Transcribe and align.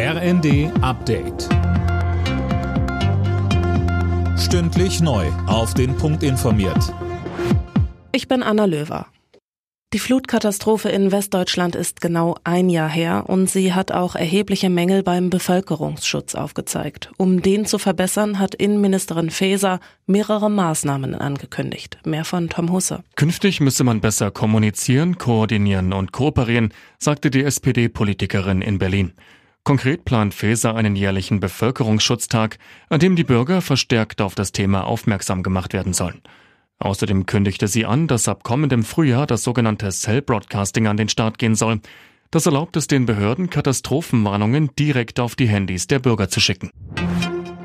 RND 0.00 0.70
Update. 0.80 1.48
Stündlich 4.38 5.00
neu. 5.00 5.26
Auf 5.48 5.74
den 5.74 5.96
Punkt 5.96 6.22
informiert. 6.22 6.94
Ich 8.12 8.28
bin 8.28 8.44
Anna 8.44 8.66
Löwer. 8.66 9.08
Die 9.92 9.98
Flutkatastrophe 9.98 10.88
in 10.88 11.10
Westdeutschland 11.10 11.74
ist 11.74 12.00
genau 12.00 12.36
ein 12.44 12.70
Jahr 12.70 12.88
her 12.88 13.24
und 13.26 13.50
sie 13.50 13.72
hat 13.72 13.90
auch 13.90 14.14
erhebliche 14.14 14.70
Mängel 14.70 15.02
beim 15.02 15.30
Bevölkerungsschutz 15.30 16.36
aufgezeigt. 16.36 17.10
Um 17.16 17.42
den 17.42 17.66
zu 17.66 17.78
verbessern, 17.78 18.38
hat 18.38 18.54
Innenministerin 18.54 19.30
Faeser 19.30 19.80
mehrere 20.06 20.48
Maßnahmen 20.48 21.16
angekündigt. 21.16 21.98
Mehr 22.04 22.24
von 22.24 22.48
Tom 22.48 22.70
Husse. 22.70 23.02
Künftig 23.16 23.60
müsse 23.60 23.82
man 23.82 24.00
besser 24.00 24.30
kommunizieren, 24.30 25.18
koordinieren 25.18 25.92
und 25.92 26.12
kooperieren, 26.12 26.72
sagte 27.00 27.32
die 27.32 27.42
SPD-Politikerin 27.42 28.62
in 28.62 28.78
Berlin. 28.78 29.12
Konkret 29.64 30.04
plant 30.04 30.34
Faeser 30.34 30.74
einen 30.74 30.96
jährlichen 30.96 31.40
Bevölkerungsschutztag, 31.40 32.58
an 32.88 33.00
dem 33.00 33.16
die 33.16 33.24
Bürger 33.24 33.60
verstärkt 33.60 34.20
auf 34.20 34.34
das 34.34 34.52
Thema 34.52 34.86
aufmerksam 34.86 35.42
gemacht 35.42 35.72
werden 35.72 35.92
sollen. 35.92 36.22
Außerdem 36.78 37.26
kündigte 37.26 37.68
sie 37.68 37.84
an, 37.84 38.06
dass 38.06 38.28
ab 38.28 38.44
kommendem 38.44 38.84
Frühjahr 38.84 39.26
das 39.26 39.42
sogenannte 39.42 39.90
Cell 39.90 40.22
Broadcasting 40.22 40.86
an 40.86 40.96
den 40.96 41.08
Start 41.08 41.38
gehen 41.38 41.54
soll. 41.54 41.80
Das 42.30 42.46
erlaubt 42.46 42.76
es 42.76 42.86
den 42.86 43.06
Behörden, 43.06 43.50
Katastrophenwarnungen 43.50 44.70
direkt 44.78 45.18
auf 45.18 45.34
die 45.34 45.48
Handys 45.48 45.86
der 45.86 45.98
Bürger 45.98 46.28
zu 46.28 46.40
schicken. 46.40 46.70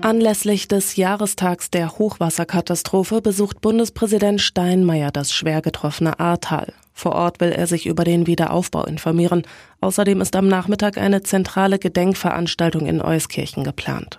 Anlässlich 0.00 0.68
des 0.68 0.96
Jahrestags 0.96 1.70
der 1.70 1.98
Hochwasserkatastrophe 1.98 3.20
besucht 3.20 3.60
Bundespräsident 3.60 4.40
Steinmeier 4.40 5.10
das 5.10 5.32
schwer 5.32 5.62
getroffene 5.62 6.20
Ahrtal. 6.20 6.72
Vor 6.96 7.12
Ort 7.12 7.40
will 7.40 7.52
er 7.52 7.66
sich 7.66 7.86
über 7.86 8.04
den 8.04 8.26
Wiederaufbau 8.26 8.86
informieren. 8.86 9.42
Außerdem 9.82 10.22
ist 10.22 10.34
am 10.34 10.48
Nachmittag 10.48 10.96
eine 10.96 11.22
zentrale 11.22 11.78
Gedenkveranstaltung 11.78 12.86
in 12.86 13.02
Euskirchen 13.02 13.64
geplant. 13.64 14.18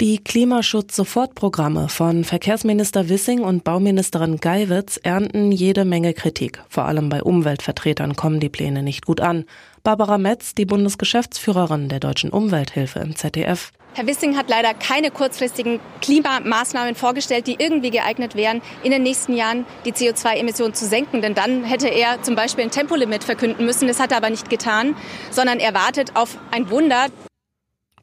Die 0.00 0.24
Klimaschutz-Sofortprogramme 0.24 1.90
von 1.90 2.24
Verkehrsminister 2.24 3.10
Wissing 3.10 3.40
und 3.40 3.62
Bauministerin 3.62 4.38
Geiwitz 4.38 4.98
ernten 5.02 5.52
jede 5.52 5.84
Menge 5.84 6.14
Kritik. 6.14 6.62
Vor 6.70 6.86
allem 6.86 7.10
bei 7.10 7.22
Umweltvertretern 7.22 8.16
kommen 8.16 8.40
die 8.40 8.48
Pläne 8.48 8.82
nicht 8.82 9.04
gut 9.04 9.20
an. 9.20 9.44
Barbara 9.82 10.16
Metz, 10.16 10.54
die 10.54 10.64
Bundesgeschäftsführerin 10.64 11.90
der 11.90 12.00
Deutschen 12.00 12.30
Umwelthilfe 12.30 13.00
im 13.00 13.14
ZDF. 13.14 13.72
Herr 13.94 14.06
Wissing 14.06 14.36
hat 14.36 14.48
leider 14.48 14.72
keine 14.72 15.10
kurzfristigen 15.10 15.80
Klimamaßnahmen 16.00 16.94
vorgestellt, 16.94 17.48
die 17.48 17.56
irgendwie 17.58 17.90
geeignet 17.90 18.36
wären, 18.36 18.62
in 18.84 18.92
den 18.92 19.02
nächsten 19.02 19.34
Jahren 19.34 19.66
die 19.84 19.92
CO2-Emissionen 19.92 20.74
zu 20.74 20.86
senken. 20.86 21.22
Denn 21.22 21.34
dann 21.34 21.64
hätte 21.64 21.88
er 21.88 22.22
zum 22.22 22.36
Beispiel 22.36 22.64
ein 22.64 22.70
Tempolimit 22.70 23.24
verkünden 23.24 23.66
müssen. 23.66 23.88
Das 23.88 23.98
hat 23.98 24.12
er 24.12 24.18
aber 24.18 24.30
nicht 24.30 24.48
getan, 24.48 24.94
sondern 25.30 25.58
er 25.58 25.74
wartet 25.74 26.14
auf 26.14 26.38
ein 26.52 26.70
Wunder. 26.70 27.06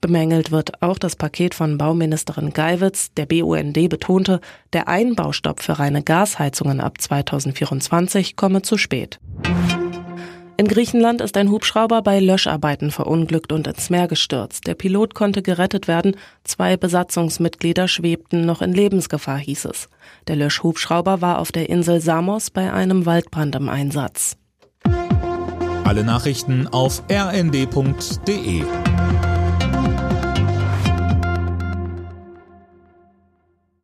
Bemängelt 0.02 0.52
wird 0.52 0.82
auch 0.82 1.00
das 1.00 1.16
Paket 1.16 1.56
von 1.56 1.78
Bauministerin 1.78 2.52
Geiwitz. 2.52 3.14
Der 3.16 3.26
BUND 3.26 3.90
betonte, 3.90 4.42
der 4.74 4.88
Einbaustopp 4.88 5.62
für 5.62 5.80
reine 5.80 6.04
Gasheizungen 6.04 6.82
ab 6.82 7.02
2024 7.02 8.36
komme 8.36 8.62
zu 8.62 8.78
spät. 8.78 9.20
In 10.60 10.68
Griechenland 10.68 11.22
ist 11.22 11.38
ein 11.38 11.52
Hubschrauber 11.52 12.02
bei 12.02 12.20
Löscharbeiten 12.20 12.90
verunglückt 12.90 13.52
und 13.52 13.68
ins 13.68 13.92
Meer 13.92 14.08
gestürzt. 14.08 14.66
Der 14.66 14.74
Pilot 14.74 15.14
konnte 15.14 15.44
gerettet 15.44 15.88
werden. 15.88 16.16
Zwei 16.44 16.78
Besatzungsmitglieder 16.78 17.88
schwebten 17.88 18.44
noch 18.48 18.64
in 18.64 18.74
Lebensgefahr, 18.74 19.38
hieß 19.38 19.66
es. 19.66 19.88
Der 20.28 20.36
Löschhubschrauber 20.36 21.22
war 21.22 21.38
auf 21.38 21.52
der 21.52 21.70
Insel 21.70 22.02
Samos 22.02 22.50
bei 22.50 22.74
einem 22.74 23.06
Waldbrand 23.06 23.54
im 23.54 23.70
Einsatz. 23.70 24.36
Alle 25.84 26.04
Nachrichten 26.04 26.68
auf 26.68 27.04
rnd.de 27.08 28.64